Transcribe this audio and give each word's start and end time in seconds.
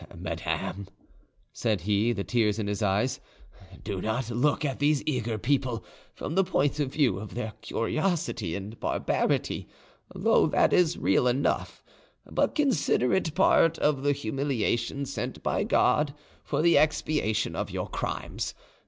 "Madame," 0.17 0.87
said 1.53 1.81
he, 1.81 2.11
the 2.11 2.23
tears 2.23 2.57
in 2.57 2.65
his 2.65 2.81
eyes, 2.81 3.19
"do 3.83 4.01
not 4.01 4.31
look 4.31 4.65
at 4.65 4.79
these 4.79 5.03
eager 5.05 5.37
people 5.37 5.85
from 6.15 6.33
the 6.33 6.43
point 6.43 6.79
of 6.79 6.91
view 6.91 7.19
of 7.19 7.35
their 7.35 7.53
curiosity 7.61 8.55
and 8.55 8.79
barbarity, 8.79 9.67
though 10.15 10.47
that 10.47 10.73
is 10.73 10.97
real 10.97 11.27
enough, 11.27 11.83
but 12.25 12.55
consider 12.55 13.13
it 13.13 13.35
part 13.35 13.77
of 13.77 14.01
the 14.01 14.11
humiliation 14.11 15.05
sent 15.05 15.43
by 15.43 15.63
God 15.63 16.15
for 16.43 16.63
the 16.63 16.77
expiation 16.79 17.55
of 17.55 17.69
your 17.69 17.87
crimes. 17.87 18.55